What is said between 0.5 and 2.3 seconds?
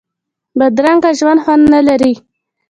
بدرنګه ژوند خوند نه لري